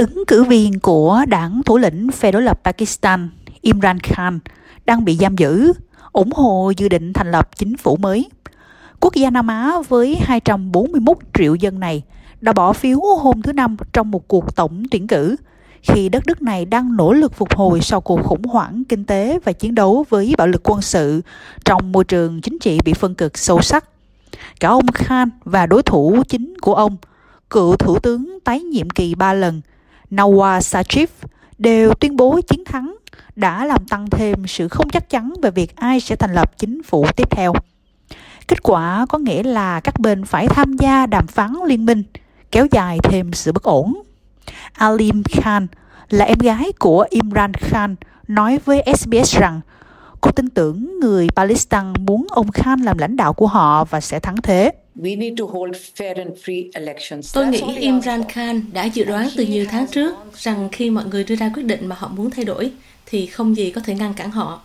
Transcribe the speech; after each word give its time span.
ứng 0.00 0.24
cử 0.26 0.44
viên 0.44 0.80
của 0.80 1.24
đảng 1.28 1.62
thủ 1.66 1.78
lĩnh 1.78 2.10
phe 2.12 2.32
đối 2.32 2.42
lập 2.42 2.60
Pakistan 2.64 3.30
Imran 3.60 4.00
Khan 4.00 4.38
đang 4.86 5.04
bị 5.04 5.16
giam 5.16 5.36
giữ, 5.36 5.72
ủng 6.12 6.32
hộ 6.32 6.72
dự 6.76 6.88
định 6.88 7.12
thành 7.12 7.30
lập 7.30 7.48
chính 7.56 7.76
phủ 7.76 7.96
mới. 7.96 8.30
Quốc 9.00 9.14
gia 9.14 9.30
Nam 9.30 9.46
Á 9.48 9.72
với 9.88 10.16
241 10.20 11.16
triệu 11.38 11.54
dân 11.54 11.80
này 11.80 12.02
đã 12.40 12.52
bỏ 12.52 12.72
phiếu 12.72 13.00
hôm 13.20 13.42
thứ 13.42 13.52
Năm 13.52 13.76
trong 13.92 14.10
một 14.10 14.28
cuộc 14.28 14.56
tổng 14.56 14.82
tuyển 14.90 15.06
cử 15.06 15.36
khi 15.82 16.08
đất 16.08 16.26
nước 16.26 16.42
này 16.42 16.64
đang 16.64 16.96
nỗ 16.96 17.12
lực 17.12 17.34
phục 17.34 17.54
hồi 17.56 17.80
sau 17.80 18.00
cuộc 18.00 18.20
khủng 18.22 18.44
hoảng 18.44 18.82
kinh 18.88 19.04
tế 19.04 19.38
và 19.44 19.52
chiến 19.52 19.74
đấu 19.74 20.04
với 20.08 20.34
bạo 20.38 20.46
lực 20.46 20.70
quân 20.70 20.82
sự 20.82 21.20
trong 21.64 21.92
môi 21.92 22.04
trường 22.04 22.40
chính 22.40 22.58
trị 22.58 22.78
bị 22.84 22.92
phân 22.92 23.14
cực 23.14 23.38
sâu 23.38 23.62
sắc. 23.62 23.84
Cả 24.60 24.68
ông 24.68 24.86
Khan 24.94 25.30
và 25.44 25.66
đối 25.66 25.82
thủ 25.82 26.22
chính 26.28 26.54
của 26.60 26.74
ông, 26.74 26.96
cựu 27.50 27.76
thủ 27.76 27.98
tướng 27.98 28.38
tái 28.44 28.60
nhiệm 28.60 28.90
kỳ 28.90 29.14
ba 29.14 29.32
lần, 29.32 29.60
Nawaz 30.10 30.60
Sharif, 30.60 31.06
đều 31.58 31.94
tuyên 31.94 32.16
bố 32.16 32.40
chiến 32.48 32.64
thắng 32.64 32.96
đã 33.36 33.64
làm 33.64 33.84
tăng 33.88 34.10
thêm 34.10 34.46
sự 34.46 34.68
không 34.68 34.88
chắc 34.88 35.10
chắn 35.10 35.34
về 35.42 35.50
việc 35.50 35.76
ai 35.76 36.00
sẽ 36.00 36.16
thành 36.16 36.34
lập 36.34 36.58
chính 36.58 36.82
phủ 36.82 37.06
tiếp 37.16 37.30
theo. 37.30 37.52
Kết 38.48 38.62
quả 38.62 39.06
có 39.08 39.18
nghĩa 39.18 39.42
là 39.42 39.80
các 39.80 40.00
bên 40.00 40.24
phải 40.24 40.48
tham 40.48 40.76
gia 40.76 41.06
đàm 41.06 41.26
phán 41.26 41.54
liên 41.66 41.86
minh, 41.86 42.02
kéo 42.50 42.66
dài 42.70 42.98
thêm 43.02 43.32
sự 43.32 43.52
bất 43.52 43.62
ổn. 43.62 44.02
Alim 44.72 45.22
Khan 45.22 45.66
là 46.10 46.24
em 46.24 46.38
gái 46.38 46.72
của 46.78 47.06
Imran 47.10 47.54
Khan 47.54 47.96
nói 48.28 48.58
với 48.64 48.82
SBS 48.98 49.38
rằng 49.38 49.60
cô 50.20 50.30
tin 50.30 50.50
tưởng 50.50 51.00
người 51.00 51.28
Palestine 51.36 51.92
muốn 52.06 52.26
ông 52.30 52.50
Khan 52.50 52.80
làm 52.80 52.98
lãnh 52.98 53.16
đạo 53.16 53.32
của 53.32 53.46
họ 53.46 53.84
và 53.84 54.00
sẽ 54.00 54.20
thắng 54.20 54.42
thế. 54.42 54.72
Tôi 57.32 57.46
nghĩ 57.46 57.62
Imran 57.76 58.24
Khan 58.28 58.62
đã 58.72 58.84
dự 58.84 59.04
đoán 59.04 59.28
từ 59.36 59.44
nhiều 59.44 59.66
tháng 59.70 59.86
trước 59.86 60.14
rằng 60.34 60.68
khi 60.72 60.90
mọi 60.90 61.04
người 61.04 61.24
đưa 61.24 61.36
ra 61.36 61.50
quyết 61.54 61.62
định 61.62 61.86
mà 61.86 61.96
họ 61.98 62.08
muốn 62.08 62.30
thay 62.30 62.44
đổi, 62.44 62.72
thì 63.06 63.26
không 63.26 63.56
gì 63.56 63.70
có 63.70 63.80
thể 63.80 63.94
ngăn 63.94 64.14
cản 64.14 64.30
họ. 64.30 64.60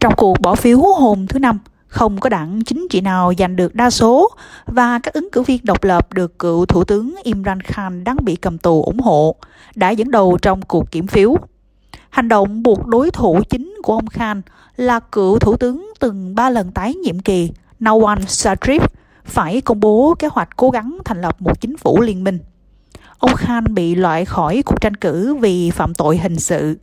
Trong 0.00 0.12
cuộc 0.16 0.40
bỏ 0.40 0.54
phiếu 0.54 0.78
hôm 0.78 1.26
thứ 1.26 1.38
Năm, 1.38 1.58
không 1.86 2.20
có 2.20 2.28
đảng 2.28 2.60
chính 2.66 2.86
trị 2.90 3.00
nào 3.00 3.32
giành 3.38 3.56
được 3.56 3.74
đa 3.74 3.90
số 3.90 4.30
và 4.66 4.98
các 4.98 5.14
ứng 5.14 5.28
cử 5.32 5.42
viên 5.42 5.60
độc 5.62 5.84
lập 5.84 6.12
được 6.12 6.38
cựu 6.38 6.66
Thủ 6.66 6.84
tướng 6.84 7.14
Imran 7.22 7.60
Khan 7.60 8.04
đang 8.04 8.16
bị 8.24 8.36
cầm 8.36 8.58
tù 8.58 8.82
ủng 8.82 9.00
hộ 9.00 9.36
đã 9.74 9.90
dẫn 9.90 10.10
đầu 10.10 10.38
trong 10.42 10.62
cuộc 10.62 10.90
kiểm 10.90 11.06
phiếu. 11.06 11.36
Hành 12.10 12.28
động 12.28 12.62
buộc 12.62 12.86
đối 12.86 13.10
thủ 13.10 13.40
chính 13.50 13.74
của 13.82 13.94
ông 13.94 14.06
Khan 14.06 14.42
là 14.76 15.00
cựu 15.00 15.38
Thủ 15.38 15.56
tướng 15.56 15.92
từng 16.00 16.34
ba 16.34 16.50
lần 16.50 16.72
tái 16.72 16.94
nhiệm 16.94 17.18
kỳ 17.18 17.50
Nawaz 17.80 18.16
Sharif 18.16 18.80
phải 19.28 19.60
công 19.60 19.80
bố 19.80 20.14
kế 20.18 20.28
hoạch 20.32 20.56
cố 20.56 20.70
gắng 20.70 20.98
thành 21.04 21.20
lập 21.20 21.36
một 21.42 21.60
chính 21.60 21.76
phủ 21.76 22.00
liên 22.00 22.24
minh. 22.24 22.38
Ông 23.18 23.34
Khan 23.34 23.74
bị 23.74 23.94
loại 23.94 24.24
khỏi 24.24 24.62
cuộc 24.66 24.80
tranh 24.80 24.94
cử 24.94 25.34
vì 25.34 25.70
phạm 25.70 25.94
tội 25.94 26.18
hình 26.18 26.38
sự 26.38 26.76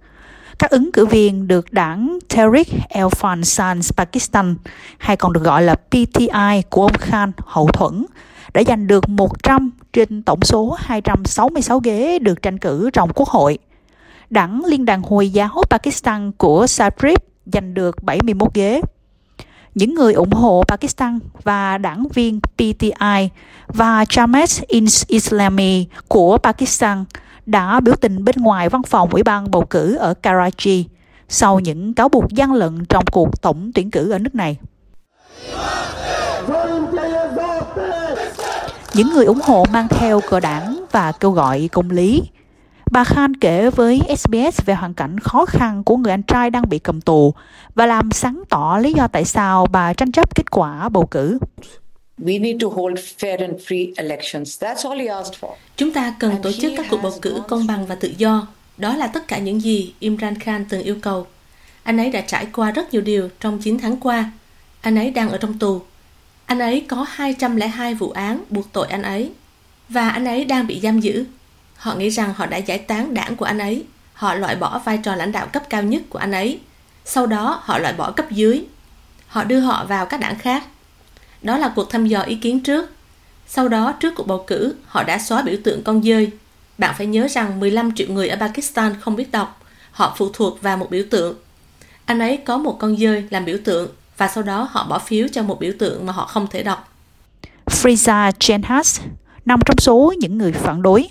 các 0.59 0.71
ứng 0.71 0.91
cử 0.91 1.05
viên 1.05 1.47
được 1.47 1.73
đảng 1.73 2.19
Tehreek 2.29 2.67
el-Fawzan 2.89 3.81
Pakistan, 3.97 4.55
hay 4.97 5.17
còn 5.17 5.33
được 5.33 5.43
gọi 5.43 5.63
là 5.63 5.75
PTI 5.75 6.61
của 6.69 6.81
ông 6.81 6.97
Khan 6.97 7.31
hậu 7.45 7.67
thuẫn, 7.67 8.05
đã 8.53 8.63
giành 8.67 8.87
được 8.87 9.09
100 9.09 9.71
trên 9.93 10.23
tổng 10.23 10.41
số 10.41 10.75
266 10.79 11.79
ghế 11.79 12.19
được 12.19 12.41
tranh 12.41 12.59
cử 12.59 12.89
trong 12.93 13.09
quốc 13.15 13.29
hội. 13.29 13.57
Đảng 14.29 14.65
Liên 14.65 14.85
đoàn 14.85 15.01
Hồi 15.01 15.29
giáo 15.29 15.63
Pakistan 15.69 16.31
của 16.31 16.65
Sharif 16.65 17.17
giành 17.45 17.73
được 17.73 18.03
71 18.03 18.53
ghế. 18.53 18.81
Những 19.75 19.93
người 19.93 20.13
ủng 20.13 20.31
hộ 20.31 20.63
Pakistan 20.67 21.19
và 21.43 21.77
đảng 21.77 22.07
viên 22.07 22.39
PTI 22.55 23.29
và 23.67 24.03
Jamaat 24.03 24.63
Islami 25.07 25.87
của 26.07 26.37
Pakistan 26.37 27.05
đã 27.45 27.79
biểu 27.79 27.95
tình 27.95 28.23
bên 28.23 28.35
ngoài 28.35 28.69
văn 28.69 28.83
phòng 28.83 29.09
Ủy 29.09 29.23
ban 29.23 29.51
bầu 29.51 29.65
cử 29.69 29.95
ở 29.95 30.13
Karachi 30.13 30.85
sau 31.29 31.59
những 31.59 31.93
cáo 31.93 32.09
buộc 32.09 32.29
gian 32.29 32.53
lận 32.53 32.85
trong 32.85 33.03
cuộc 33.11 33.41
tổng 33.41 33.71
tuyển 33.75 33.91
cử 33.91 34.11
ở 34.11 34.19
nước 34.19 34.35
này. 34.35 34.57
Những 38.93 39.09
người 39.13 39.25
ủng 39.25 39.41
hộ 39.43 39.65
mang 39.71 39.87
theo 39.87 40.21
cờ 40.29 40.39
đảng 40.39 40.85
và 40.91 41.11
kêu 41.11 41.31
gọi 41.31 41.69
công 41.71 41.89
lý. 41.89 42.21
Bà 42.91 43.03
Khan 43.03 43.35
kể 43.35 43.69
với 43.69 43.99
SBS 44.17 44.65
về 44.65 44.73
hoàn 44.73 44.93
cảnh 44.93 45.19
khó 45.19 45.45
khăn 45.45 45.83
của 45.83 45.97
người 45.97 46.11
anh 46.11 46.23
trai 46.23 46.49
đang 46.49 46.69
bị 46.69 46.79
cầm 46.79 47.01
tù 47.01 47.33
và 47.75 47.85
làm 47.85 48.11
sáng 48.11 48.43
tỏ 48.49 48.77
lý 48.81 48.93
do 48.93 49.07
tại 49.07 49.25
sao 49.25 49.65
bà 49.71 49.93
tranh 49.93 50.11
chấp 50.11 50.35
kết 50.35 50.51
quả 50.51 50.89
bầu 50.89 51.05
cử. 51.05 51.37
Chúng 55.77 55.93
ta 55.93 56.15
cần 56.19 56.35
tổ 56.43 56.51
chức 56.51 56.73
các 56.77 56.85
cuộc 56.89 57.01
bầu 57.03 57.13
cử 57.21 57.41
công 57.47 57.67
bằng 57.67 57.85
và 57.85 57.95
tự 57.95 58.13
do. 58.17 58.47
Đó 58.77 58.95
là 58.95 59.07
tất 59.07 59.27
cả 59.27 59.37
những 59.37 59.61
gì 59.61 59.93
Imran 59.99 60.39
Khan 60.39 60.65
từng 60.69 60.83
yêu 60.83 60.95
cầu. 61.01 61.27
Anh 61.83 61.97
ấy 61.97 62.11
đã 62.11 62.21
trải 62.21 62.47
qua 62.53 62.71
rất 62.71 62.93
nhiều 62.93 63.01
điều 63.01 63.29
trong 63.39 63.59
9 63.59 63.79
tháng 63.79 63.97
qua. 63.97 64.31
Anh 64.81 64.95
ấy 64.95 65.11
đang 65.11 65.29
ở 65.29 65.37
trong 65.37 65.59
tù. 65.59 65.81
Anh 66.45 66.59
ấy 66.59 66.85
có 66.87 67.05
202 67.09 67.93
vụ 67.93 68.09
án 68.09 68.43
buộc 68.49 68.71
tội 68.71 68.87
anh 68.87 69.01
ấy. 69.01 69.31
Và 69.89 70.09
anh 70.09 70.25
ấy 70.25 70.45
đang 70.45 70.67
bị 70.67 70.79
giam 70.79 70.99
giữ. 70.99 71.25
Họ 71.75 71.95
nghĩ 71.95 72.09
rằng 72.09 72.33
họ 72.35 72.45
đã 72.45 72.57
giải 72.57 72.77
tán 72.77 73.13
đảng 73.13 73.35
của 73.35 73.45
anh 73.45 73.59
ấy. 73.59 73.85
Họ 74.13 74.33
loại 74.33 74.55
bỏ 74.55 74.81
vai 74.85 74.97
trò 74.97 75.15
lãnh 75.15 75.31
đạo 75.31 75.47
cấp 75.53 75.63
cao 75.69 75.83
nhất 75.83 76.01
của 76.09 76.19
anh 76.19 76.31
ấy. 76.31 76.59
Sau 77.05 77.25
đó 77.25 77.61
họ 77.63 77.77
loại 77.77 77.93
bỏ 77.93 78.11
cấp 78.11 78.31
dưới. 78.31 78.65
Họ 79.27 79.43
đưa 79.43 79.59
họ 79.59 79.85
vào 79.85 80.05
các 80.05 80.19
đảng 80.19 80.39
khác 80.39 80.63
đó 81.45 81.57
là 81.57 81.71
cuộc 81.75 81.89
thăm 81.89 82.05
dò 82.07 82.21
ý 82.21 82.35
kiến 82.35 82.59
trước. 82.59 82.91
Sau 83.47 83.67
đó, 83.67 83.91
trước 83.91 84.13
cuộc 84.15 84.27
bầu 84.27 84.43
cử, 84.47 84.75
họ 84.85 85.03
đã 85.03 85.19
xóa 85.19 85.41
biểu 85.41 85.55
tượng 85.63 85.83
con 85.83 86.03
dơi. 86.03 86.31
Bạn 86.77 86.95
phải 86.97 87.07
nhớ 87.07 87.27
rằng 87.27 87.59
15 87.59 87.95
triệu 87.95 88.07
người 88.09 88.29
ở 88.29 88.37
Pakistan 88.39 88.95
không 89.01 89.15
biết 89.15 89.31
đọc. 89.31 89.61
Họ 89.91 90.15
phụ 90.17 90.29
thuộc 90.33 90.61
vào 90.61 90.77
một 90.77 90.89
biểu 90.89 91.03
tượng. 91.09 91.35
Anh 92.05 92.19
ấy 92.19 92.37
có 92.37 92.57
một 92.57 92.77
con 92.79 92.97
dơi 92.97 93.23
làm 93.29 93.45
biểu 93.45 93.57
tượng 93.63 93.89
và 94.17 94.27
sau 94.27 94.43
đó 94.43 94.67
họ 94.71 94.87
bỏ 94.89 94.99
phiếu 94.99 95.27
cho 95.27 95.43
một 95.43 95.59
biểu 95.59 95.71
tượng 95.79 96.05
mà 96.05 96.13
họ 96.13 96.25
không 96.25 96.47
thể 96.47 96.63
đọc. 96.63 96.91
Friza 97.65 98.31
Jenhas 98.39 99.01
nằm 99.45 99.59
trong 99.65 99.77
số 99.79 100.13
những 100.19 100.37
người 100.37 100.51
phản 100.51 100.81
đối. 100.81 101.09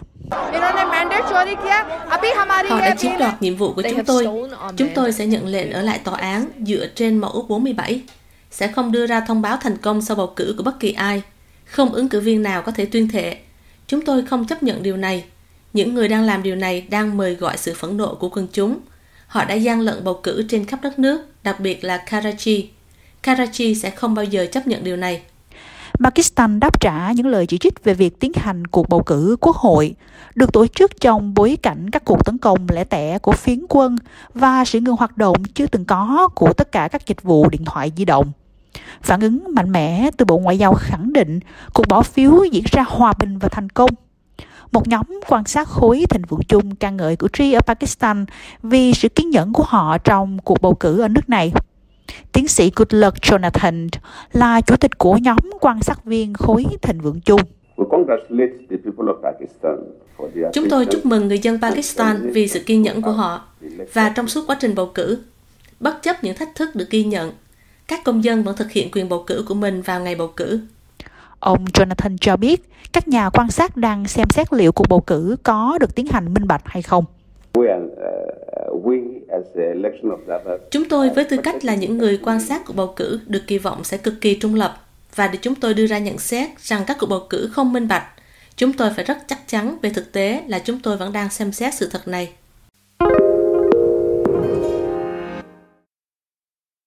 Họ 2.68 2.80
đã 2.80 2.94
chiếm 2.98 3.12
đoạt 3.18 3.42
nhiệm 3.42 3.56
vụ 3.56 3.72
của 3.72 3.82
chúng 3.82 4.04
tôi. 4.04 4.28
Chúng 4.76 4.88
tôi 4.94 5.12
sẽ 5.12 5.26
nhận 5.26 5.46
lệnh 5.46 5.72
ở 5.72 5.82
lại 5.82 5.98
tòa 5.98 6.18
án 6.18 6.46
dựa 6.66 6.86
trên 6.86 7.18
mẫu 7.18 7.46
47 7.48 8.02
sẽ 8.50 8.68
không 8.68 8.92
đưa 8.92 9.06
ra 9.06 9.20
thông 9.20 9.42
báo 9.42 9.56
thành 9.56 9.76
công 9.76 10.02
sau 10.02 10.16
bầu 10.16 10.32
cử 10.36 10.54
của 10.56 10.62
bất 10.62 10.80
kỳ 10.80 10.92
ai. 10.92 11.22
Không 11.64 11.92
ứng 11.92 12.08
cử 12.08 12.20
viên 12.20 12.42
nào 12.42 12.62
có 12.62 12.72
thể 12.72 12.84
tuyên 12.86 13.08
thệ. 13.08 13.36
Chúng 13.86 14.04
tôi 14.04 14.22
không 14.22 14.46
chấp 14.46 14.62
nhận 14.62 14.82
điều 14.82 14.96
này. 14.96 15.24
Những 15.72 15.94
người 15.94 16.08
đang 16.08 16.22
làm 16.22 16.42
điều 16.42 16.56
này 16.56 16.80
đang 16.90 17.16
mời 17.16 17.34
gọi 17.34 17.56
sự 17.56 17.74
phẫn 17.74 17.96
nộ 17.96 18.14
của 18.14 18.28
quân 18.28 18.48
chúng. 18.52 18.78
Họ 19.26 19.44
đã 19.44 19.54
gian 19.54 19.80
lận 19.80 20.04
bầu 20.04 20.20
cử 20.22 20.44
trên 20.48 20.64
khắp 20.64 20.78
đất 20.82 20.98
nước, 20.98 21.20
đặc 21.42 21.60
biệt 21.60 21.84
là 21.84 21.96
Karachi. 21.96 22.68
Karachi 23.22 23.74
sẽ 23.74 23.90
không 23.90 24.14
bao 24.14 24.24
giờ 24.24 24.46
chấp 24.52 24.66
nhận 24.66 24.84
điều 24.84 24.96
này. 24.96 25.22
Pakistan 26.00 26.60
đáp 26.60 26.80
trả 26.80 27.12
những 27.12 27.26
lời 27.26 27.46
chỉ 27.46 27.58
trích 27.58 27.84
về 27.84 27.94
việc 27.94 28.20
tiến 28.20 28.32
hành 28.34 28.66
cuộc 28.66 28.88
bầu 28.88 29.02
cử 29.02 29.36
quốc 29.40 29.56
hội, 29.56 29.94
được 30.34 30.52
tổ 30.52 30.66
chức 30.66 31.00
trong 31.00 31.34
bối 31.34 31.58
cảnh 31.62 31.90
các 31.90 32.04
cuộc 32.04 32.24
tấn 32.24 32.38
công 32.38 32.66
lẻ 32.68 32.84
tẻ 32.84 33.18
của 33.18 33.32
phiến 33.32 33.66
quân 33.68 33.96
và 34.34 34.64
sự 34.64 34.80
ngừng 34.80 34.96
hoạt 34.96 35.16
động 35.16 35.36
chưa 35.54 35.66
từng 35.66 35.84
có 35.84 36.28
của 36.34 36.52
tất 36.52 36.72
cả 36.72 36.88
các 36.88 37.06
dịch 37.06 37.22
vụ 37.22 37.48
điện 37.48 37.64
thoại 37.64 37.92
di 37.96 38.04
động. 38.04 38.32
Phản 39.02 39.20
ứng 39.20 39.54
mạnh 39.54 39.72
mẽ 39.72 40.10
từ 40.16 40.24
Bộ 40.24 40.38
Ngoại 40.38 40.58
giao 40.58 40.74
khẳng 40.74 41.12
định 41.12 41.40
cuộc 41.74 41.88
bỏ 41.88 42.02
phiếu 42.02 42.44
diễn 42.52 42.64
ra 42.72 42.84
hòa 42.88 43.12
bình 43.18 43.38
và 43.38 43.48
thành 43.48 43.70
công. 43.70 43.90
Một 44.72 44.88
nhóm 44.88 45.20
quan 45.28 45.44
sát 45.44 45.68
khối 45.68 46.04
thịnh 46.10 46.22
vượng 46.28 46.42
chung 46.48 46.74
ca 46.74 46.90
ngợi 46.90 47.16
cử 47.16 47.26
tri 47.32 47.52
ở 47.52 47.60
Pakistan 47.60 48.24
vì 48.62 48.94
sự 48.94 49.08
kiên 49.08 49.30
nhẫn 49.30 49.52
của 49.52 49.64
họ 49.66 49.98
trong 49.98 50.38
cuộc 50.38 50.62
bầu 50.62 50.74
cử 50.74 51.00
ở 51.00 51.08
nước 51.08 51.28
này. 51.28 51.52
Tiến 52.32 52.48
sĩ 52.48 52.72
Goodluck 52.76 53.16
Jonathan 53.16 53.88
là 54.32 54.60
chủ 54.60 54.76
tịch 54.76 54.98
của 54.98 55.16
nhóm 55.16 55.38
quan 55.60 55.82
sát 55.82 56.04
viên 56.04 56.34
khối 56.34 56.64
thịnh 56.82 57.00
vượng 57.00 57.20
chung. 57.20 57.40
Chúng 60.52 60.68
tôi 60.70 60.86
chúc 60.86 61.06
mừng 61.06 61.28
người 61.28 61.38
dân 61.38 61.60
Pakistan 61.60 62.30
vì 62.32 62.48
sự 62.48 62.62
kiên 62.66 62.82
nhẫn 62.82 63.02
của 63.02 63.12
họ 63.12 63.44
và 63.92 64.08
trong 64.08 64.28
suốt 64.28 64.44
quá 64.46 64.56
trình 64.60 64.74
bầu 64.74 64.90
cử. 64.94 65.18
Bất 65.80 66.02
chấp 66.02 66.24
những 66.24 66.36
thách 66.36 66.54
thức 66.54 66.76
được 66.76 66.90
ghi 66.90 67.04
nhận, 67.04 67.32
các 67.88 68.00
công 68.04 68.24
dân 68.24 68.42
vẫn 68.42 68.56
thực 68.56 68.70
hiện 68.70 68.90
quyền 68.90 69.08
bầu 69.08 69.24
cử 69.26 69.44
của 69.48 69.54
mình 69.54 69.82
vào 69.82 70.00
ngày 70.00 70.14
bầu 70.14 70.32
cử. 70.36 70.60
Ông 71.38 71.64
Jonathan 71.64 72.16
cho 72.20 72.36
biết 72.36 72.70
các 72.92 73.08
nhà 73.08 73.30
quan 73.30 73.50
sát 73.50 73.76
đang 73.76 74.08
xem 74.08 74.30
xét 74.30 74.52
liệu 74.52 74.72
cuộc 74.72 74.88
bầu 74.88 75.00
cử 75.00 75.36
có 75.42 75.78
được 75.80 75.94
tiến 75.94 76.06
hành 76.06 76.34
minh 76.34 76.46
bạch 76.46 76.62
hay 76.64 76.82
không. 76.82 77.04
Chúng 80.70 80.88
tôi 80.88 81.10
với 81.10 81.24
tư 81.24 81.36
cách 81.42 81.64
là 81.64 81.74
những 81.74 81.98
người 81.98 82.20
quan 82.24 82.40
sát 82.40 82.62
cuộc 82.66 82.76
bầu 82.76 82.92
cử 82.96 83.20
được 83.26 83.42
kỳ 83.46 83.58
vọng 83.58 83.84
sẽ 83.84 83.96
cực 83.96 84.14
kỳ 84.20 84.38
trung 84.38 84.54
lập 84.54 84.76
và 85.14 85.28
để 85.28 85.38
chúng 85.42 85.54
tôi 85.54 85.74
đưa 85.74 85.86
ra 85.86 85.98
nhận 85.98 86.18
xét 86.18 86.48
rằng 86.58 86.82
các 86.86 86.96
cuộc 87.00 87.06
bầu 87.06 87.26
cử 87.30 87.48
không 87.52 87.72
minh 87.72 87.88
bạch, 87.88 88.04
chúng 88.56 88.72
tôi 88.72 88.90
phải 88.96 89.04
rất 89.04 89.18
chắc 89.26 89.38
chắn 89.48 89.78
về 89.82 89.90
thực 89.90 90.12
tế 90.12 90.42
là 90.48 90.58
chúng 90.58 90.78
tôi 90.82 90.96
vẫn 90.96 91.12
đang 91.12 91.30
xem 91.30 91.52
xét 91.52 91.74
sự 91.74 91.88
thật 91.92 92.08
này. 92.08 92.32